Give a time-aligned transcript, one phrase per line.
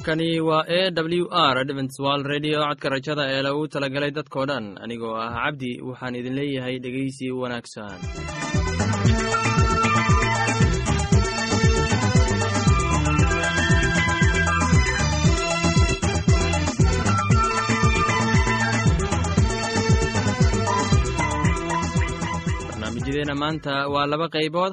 [0.00, 5.14] halkani waa e w r adventswal redio codka rajada ee lagu talagalay dadkoo dhan anigoo
[5.24, 7.98] ah cabdi waxaan idin leeyahay dhegeysi wanaagsan.
[22.68, 24.72] Barnaamijyadeena maanta waa laba qaybood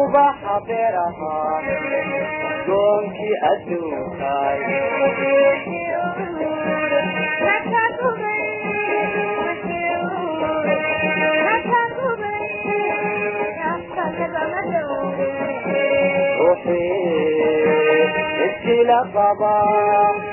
[0.00, 1.56] ubaxa beer ahaa
[2.68, 4.60] goonkii adduunkaay
[17.08, 20.27] wixii iskila qabaa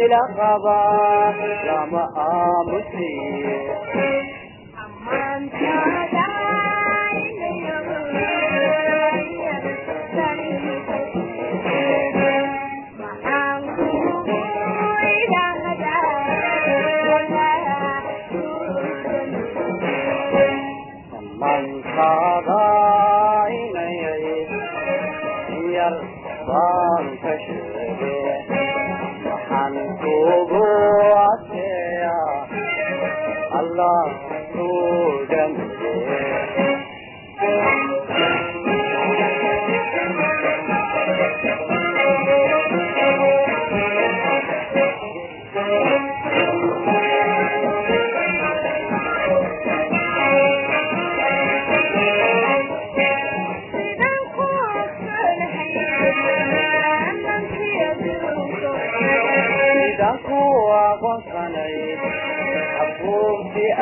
[0.00, 0.78] ila qaba
[1.66, 3.10] lama aamusi.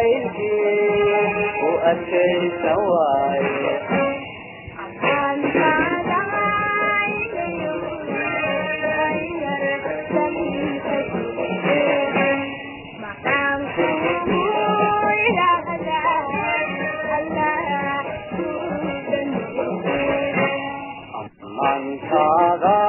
[0.00, 3.72] laxaylkii u adkaysan waaye
[21.42, 22.79] ammaantaada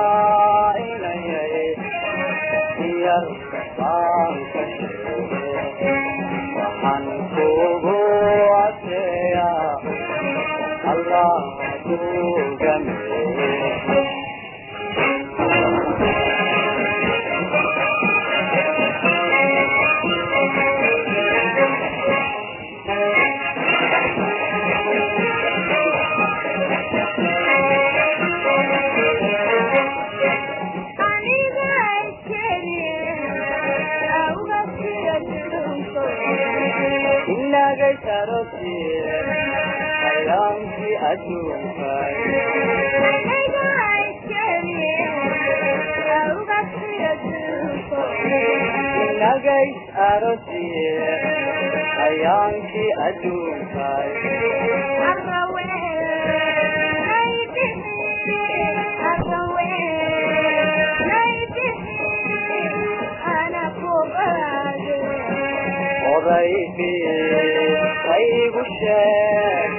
[68.07, 69.71] qaygu sheeg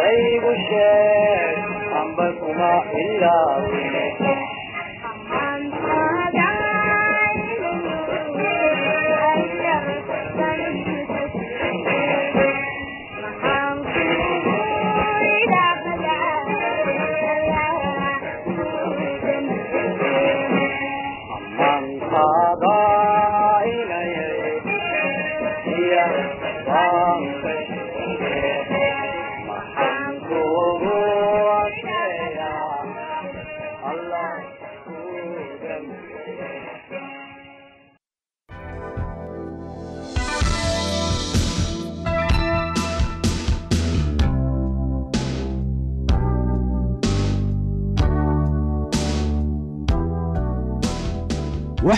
[0.00, 1.56] qaygu sheeg
[2.00, 2.72] amba kuma
[3.02, 3.79] ilaawine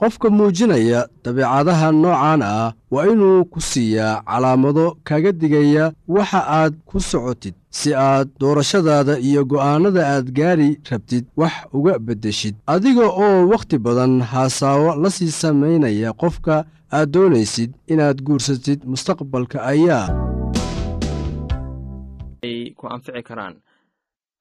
[0.00, 7.00] qofka muujinaya dabeecadaha noocan ah waa inuu ku siiyaa calaamado kaga digaya waxa aad ku
[7.00, 7.54] socotid.
[7.70, 12.54] Si aad doorashadaada iyo go'aannada aad gaari rabtid wax uga beddeshid.
[12.66, 20.06] Adiga oo wakhti badan haasaawo la sii samaynaya qofka aad doonaysid inaad guursatid mustaqbalka ayaa.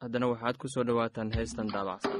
[0.02, 2.20] Haddana waxaad ku soo dhowaataan heestan daabacsan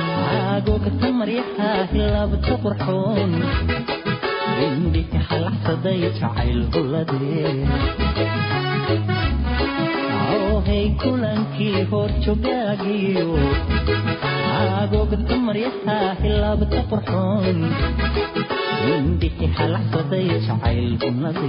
[0.04, 3.32] caagogta maryaha hilabta qurxoon
[4.66, 7.20] indhika xalaxsaday jacayl hulade
[10.38, 13.28] ohay kulankii hoorjogaagiyo
[14.22, 17.58] caagogta maryaha hilabta qurxoon
[18.96, 21.48] indhiki xalaxsaday jacayl hulade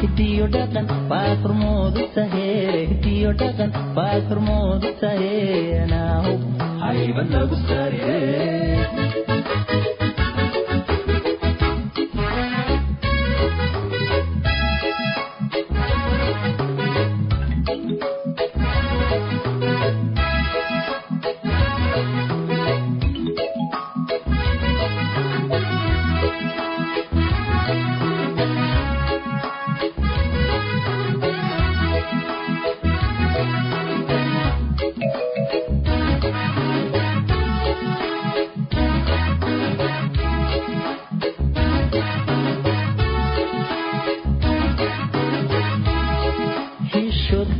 [0.00, 2.44] hidiyo dhaqan baad hormoodu tahe
[2.90, 5.32] hidiyo dhaqan baad hormoodu tahe
[5.84, 9.09] anaahugu haybanagu sare hidiyo dhaqan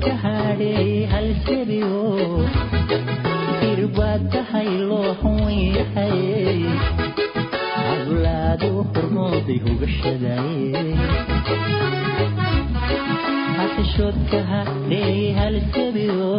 [0.04, 2.00] ka hadhay halsabiyo
[3.60, 6.20] dirbaad tahay loo hanweyahay
[7.76, 10.84] hablaadu hormooday hugashadaye
[13.58, 16.30] hashod ka hadhay halsabiyo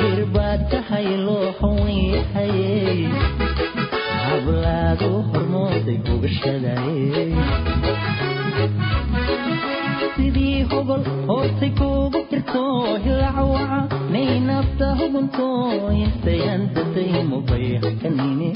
[0.00, 2.58] dirbaad tahay loo hanweyahay
[4.26, 7.26] hablaadu hormooday hugashadaye
[10.22, 12.62] sidii hogol hoostay kuugu jirto
[13.04, 13.78] hilacawaca
[14.12, 15.46] nay nafta hugunto
[16.02, 18.50] intayan daday mubaykanini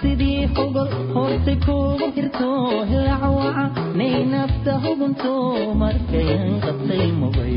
[0.00, 2.50] sidii hogol hoostay kugu hirto
[2.90, 3.64] hilacawaca
[4.00, 5.34] nay nafta hubunto
[5.82, 7.56] markayan qabtay mugay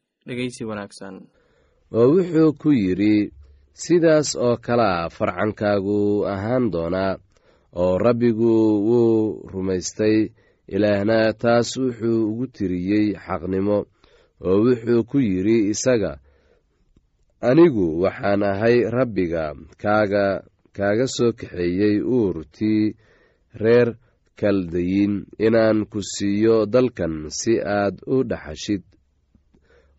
[0.27, 1.15] dhegeysi wanaagsan.
[1.97, 3.15] Oo wuxuu ku yidhi
[3.83, 5.99] sidaas oo kalea farcankaagu
[6.33, 7.13] ahaan doonaa
[7.81, 8.53] oo rabbigu
[8.87, 10.17] wuu rumaystay
[10.75, 13.79] ilaahna taas wuxuu ugu tiriyey xaqnimo.
[14.47, 16.11] Oo wuxuu ku yidhi isaga
[17.49, 19.43] anigu waxaan ahay rabbiga
[19.81, 20.25] kaaga
[20.77, 22.83] kaaga soo kaxeeyey uurtii
[23.63, 23.89] reer
[24.39, 25.13] kaldayin
[25.45, 28.83] inaan ku siiyo dalkan si aad u dhaxashid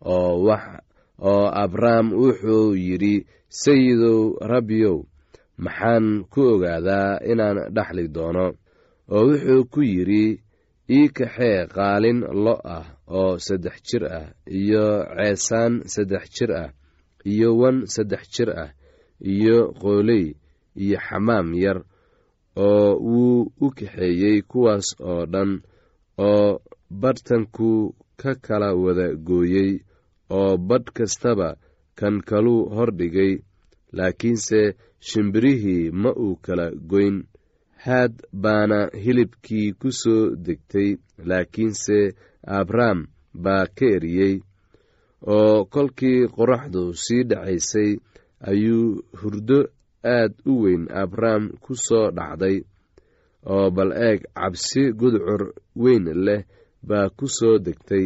[0.05, 3.15] oo abrahm wuxuu yidhi
[3.61, 4.19] sayidow
[4.51, 4.97] rabbiyow
[5.63, 8.45] maxaan ku ogaadaa inaan dhaxli doono.
[9.15, 10.25] Oo wuxuu ku yidhi
[10.97, 14.27] ii kaxee qaalin lo ah oo saddex jir ah
[14.59, 14.85] iyo
[15.17, 16.69] ceesaan saddex jir ah
[17.31, 18.69] iyo wan saddex jir ah
[19.33, 20.25] iyo qooley
[20.83, 21.79] iyo xamaam yar
[22.65, 25.51] oo wuu u kaxeeyey kuwaas oo dhan
[26.27, 26.59] oo
[27.01, 27.69] badhtanku
[28.21, 29.71] ka kala wada gooyey
[30.37, 31.49] oo badh kastaba
[31.99, 33.33] kan kaluu hordhigay
[33.97, 34.59] laakiinse
[35.07, 37.17] shimbirihii ma uu kala goyn.
[37.85, 38.13] Haad
[38.43, 40.89] baana hilibkii ku soo degtay
[41.29, 41.97] laakiinse
[42.59, 42.99] abrahm
[43.43, 44.35] baa ka eriyey.
[45.35, 47.91] Oo kolkii qoraxdu sii dhacaysay
[48.49, 48.85] ayuu
[49.19, 49.59] hurdo
[50.15, 52.57] aad u weyn abrahm ku soo dhacday.
[53.51, 55.41] Oo bal eeg cabsi gudcur
[55.83, 56.41] weyn leh
[56.87, 58.05] baa ku soo degtay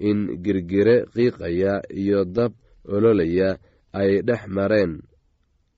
[0.00, 2.52] in girgire qiiqaya iyo dab
[2.94, 3.58] ololaya
[3.92, 4.92] ay dhex mareen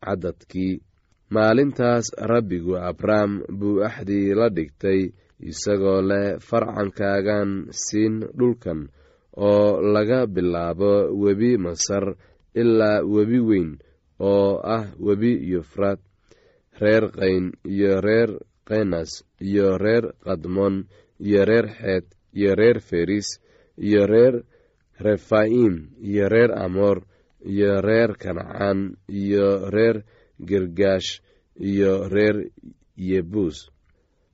[0.04, 0.80] caddadkii.
[1.34, 5.00] Maalintaas rabbigu abrahm buu axdii la dhigtay
[5.50, 7.50] isagoo leh farcankaagan
[7.84, 8.80] siin dhulkan
[9.36, 12.14] oo laga bilaabo webi masar
[12.54, 13.70] ilaa webi weyn
[14.20, 15.98] oo ah webi yufraad
[16.80, 18.30] reer qayn iyo reer
[18.68, 20.86] kenas iyo reer kadmon
[21.26, 22.04] iyo reer xeed
[22.38, 23.28] iyo reer feris
[23.76, 24.34] iyo reer
[24.98, 27.02] refaim iyo reer amoor
[27.44, 30.04] iyo reer kancaan iyo reer
[30.38, 31.20] girgaash
[31.58, 32.50] iyo reer
[32.96, 33.70] yebuus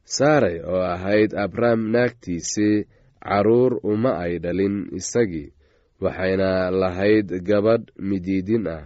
[0.05, 2.87] saaray oo ahayd abrahm naagtiisii
[3.20, 5.53] carruur uma ay dhalin isagii
[6.00, 8.85] waxayna lahayd gabadh midiidin ah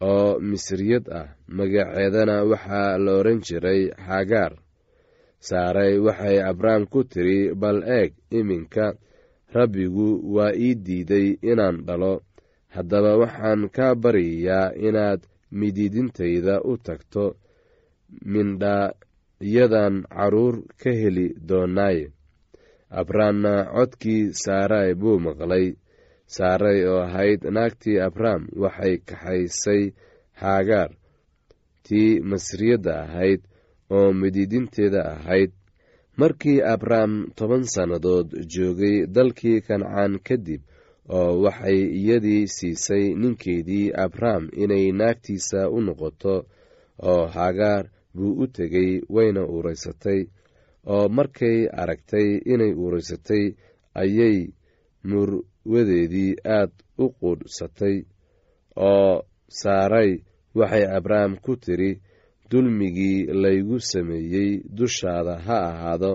[0.00, 1.28] oo misriyad ah.
[1.48, 4.52] Magaceedana waxaa la odhan jiray xagaar
[5.38, 8.86] saaray waxay abrahm ku tiri bal eeg iminka
[9.54, 12.22] rabbigu waa ii diiday inaan dhalo.
[12.74, 17.24] Haddaba waxaan kaa baryayaa inaad midiidintayda u tagto
[18.32, 22.04] mindhayadan carruur ka heli doonaaye
[23.00, 25.66] abrahamna codkii saaray buu maqlay.
[26.36, 29.82] Saaray oo ahayd naagtii abraham waxay kaxaysay
[30.40, 30.90] haagaar
[31.86, 33.40] tii masriyadda ahayd
[33.90, 35.50] oo midiidinteeda ahayd
[36.20, 40.62] markii abraham toban sannadood joogay dalkii kancaan kadib
[41.18, 46.34] oo waxay iyadii siisay ninkeedii abraham inay naagtiisa u noqoto
[47.10, 50.20] oo hagaar buu u tegey wayna uuraysatay
[50.94, 53.44] oo markay aragtay inay uuraysatay
[54.02, 54.38] ayay
[55.08, 57.96] murwadeedii aad u quudhsatay
[58.90, 59.12] oo
[59.60, 60.10] saaray
[60.58, 61.90] waxay abraham ku tidhi
[62.50, 66.12] dulmigii laygu sameeyey dushaada ha ahaado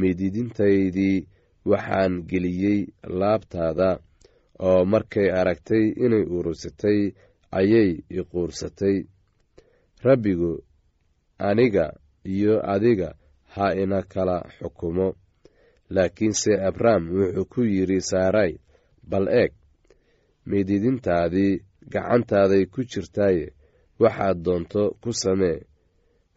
[0.00, 1.26] mididintaydii
[1.70, 2.80] waxaan geliyey
[3.20, 3.90] laabtaada
[4.68, 7.00] oo markay aragtay inay urursatay
[7.58, 7.90] ayay
[8.20, 8.96] iquursatay
[10.06, 10.52] rabbigu
[11.48, 11.86] aniga
[12.34, 13.08] iyo adiga
[13.54, 15.08] ha ina kala xukumo.
[15.94, 18.52] Laakiinse abrahm wuxuu ku yidhi saaray
[19.10, 19.52] bal eeg
[20.50, 21.52] mididintaadii
[21.92, 23.46] gacantaaday ku jirtaaye
[24.02, 25.58] waxaad doonto ku samee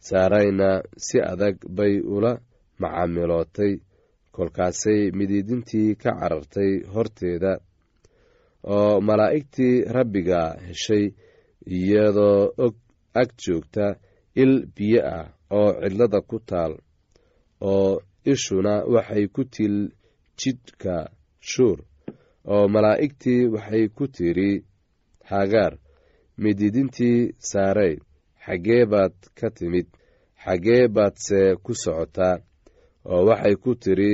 [0.08, 0.68] saarayna
[1.06, 2.32] si adag bay ula
[2.80, 3.72] macaamilootay.
[4.34, 7.52] Kolkaasay mididintii ka carartay horteeda
[8.74, 11.04] oo malaa'igtii rabbiga heshay
[11.76, 12.74] iyadoo og
[13.20, 13.86] ag joogta
[14.42, 15.26] il biyo ah
[15.58, 16.72] oo cidlada ku taal
[17.72, 17.90] oo
[18.32, 19.76] ishuna waxay ku til
[20.40, 20.96] jidhka
[21.50, 21.78] shuur
[22.52, 24.50] oo malaa'igtii waxay ku tidhi
[25.30, 25.72] hagaar
[26.42, 27.94] mididintii saaray
[28.44, 29.88] xaggee baad ka timid
[30.44, 32.36] xaggee baadse ku socotaa
[33.12, 34.12] oo waxay ku tidhi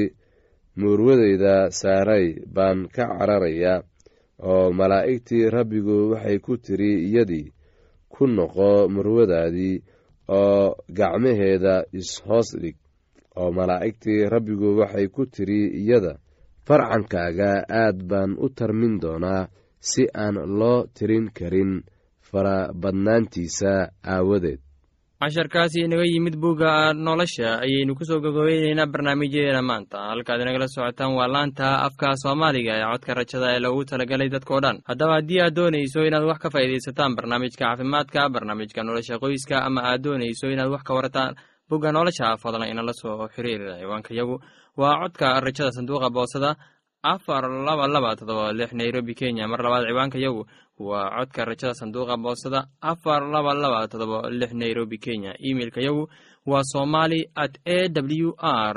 [0.81, 3.85] muurwadayda saaray baan ka cararayaa
[4.51, 7.47] oo malaa'igtii rabbigu waxay ku tidhi iyadii
[8.13, 9.77] ku noqo murwadaadii
[10.39, 12.77] oo gacmaheeda is-hoos dhig
[13.41, 16.13] oo malaa'igtii rabbigu waxay ku tidhi iyada
[16.67, 17.51] farcankaaga
[17.83, 19.43] aad baan u tarmin doonaa
[19.91, 21.73] si aan loo tirin karin
[22.31, 23.73] farabadnaantiisa
[24.05, 24.61] aawadeed.
[25.21, 29.99] Casharkaasi inaga yimid bugga nolosha ayaynu ku soo gogobeyneynaa barnaamijyadeena maanta.
[30.13, 34.77] Halkaad inagala socotaan waa laanta afka soomaaliga ee codka rajada ee loogu talagalay dadkao dhan.
[34.89, 40.03] Haddaba haddii aad doonayso inaad wax ka faa'iidaysataan barnaamijka caafimaadka barnaamijka nolosha qoyska ama aad
[40.05, 41.33] doonayso inaad wax ka warataan
[41.71, 44.37] bugga nolosha fadlan inala soo xiriira ciwaanka yagu.
[44.77, 46.51] Waa codka rajada sanduuqa boosada
[47.03, 49.49] afar laba laba todoba lix nairobi kenya.
[49.49, 50.43] Mar labaad ciwaanka yagu
[50.79, 55.33] waa codka rajada sanduuqa boosada afar laba laba todoba lix nairobi kenya.
[55.39, 56.09] Imeilka yagu
[56.47, 58.77] waa somali at a w r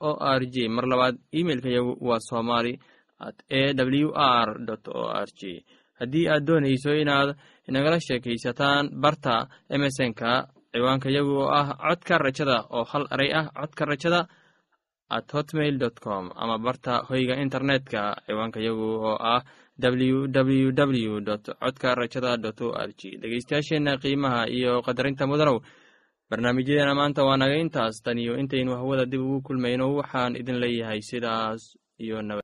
[0.00, 2.78] o r j mar labaad imeilka yagu waa somali
[3.20, 4.48] at a w r
[4.94, 5.64] o r j
[5.98, 7.36] haddii aad doonayso inaad
[7.68, 13.84] inagala sheekaysataan barta emesonka ciwaanka yagu oo ah codka rajada oo hal eray ah codka
[13.90, 14.20] rajada
[15.08, 19.40] at hotmail com ama barta hoyga internetka ciwaanka yagu oo ah
[19.78, 20.32] ww
[20.72, 25.60] w dot codka rajada o r g dhegeystayaasheenna qiimaha iyo qadarinta mudanow.
[26.30, 28.02] Barnaamijyadeena maanta waa naga intaas.
[28.02, 31.62] Tan iyo intaynu hawada dib ugu kulmayno waxaan idin leeyahay sidaas
[31.98, 32.42] iyo nabad